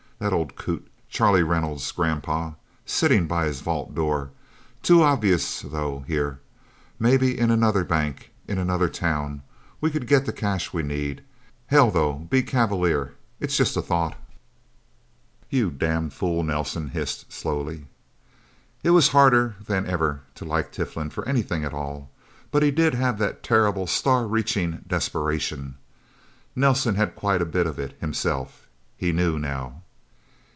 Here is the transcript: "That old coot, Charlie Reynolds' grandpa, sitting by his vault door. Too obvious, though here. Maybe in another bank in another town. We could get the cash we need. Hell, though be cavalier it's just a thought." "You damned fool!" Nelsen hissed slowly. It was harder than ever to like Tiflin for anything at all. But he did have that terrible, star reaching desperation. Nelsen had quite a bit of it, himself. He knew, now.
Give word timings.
"That 0.21 0.33
old 0.33 0.55
coot, 0.55 0.87
Charlie 1.09 1.41
Reynolds' 1.41 1.91
grandpa, 1.91 2.51
sitting 2.85 3.25
by 3.25 3.45
his 3.45 3.61
vault 3.61 3.95
door. 3.95 4.29
Too 4.83 5.01
obvious, 5.01 5.61
though 5.61 6.03
here. 6.05 6.37
Maybe 6.99 7.35
in 7.35 7.49
another 7.49 7.83
bank 7.83 8.29
in 8.47 8.59
another 8.59 8.87
town. 8.87 9.41
We 9.81 9.89
could 9.89 10.05
get 10.05 10.27
the 10.27 10.31
cash 10.31 10.71
we 10.73 10.83
need. 10.83 11.23
Hell, 11.65 11.89
though 11.89 12.13
be 12.29 12.43
cavalier 12.43 13.15
it's 13.39 13.57
just 13.57 13.75
a 13.75 13.81
thought." 13.81 14.15
"You 15.49 15.71
damned 15.71 16.13
fool!" 16.13 16.43
Nelsen 16.43 16.89
hissed 16.89 17.33
slowly. 17.33 17.87
It 18.83 18.91
was 18.91 19.07
harder 19.07 19.55
than 19.65 19.87
ever 19.87 20.21
to 20.35 20.45
like 20.45 20.71
Tiflin 20.71 21.09
for 21.09 21.27
anything 21.27 21.63
at 21.63 21.73
all. 21.73 22.11
But 22.51 22.61
he 22.61 22.69
did 22.69 22.93
have 22.93 23.17
that 23.17 23.41
terrible, 23.41 23.87
star 23.87 24.27
reaching 24.27 24.83
desperation. 24.85 25.77
Nelsen 26.55 26.93
had 26.93 27.15
quite 27.15 27.41
a 27.41 27.45
bit 27.59 27.65
of 27.65 27.79
it, 27.79 27.97
himself. 27.99 28.67
He 28.95 29.11
knew, 29.11 29.39
now. 29.39 29.81